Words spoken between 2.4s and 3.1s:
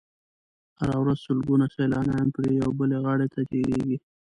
یوې بلې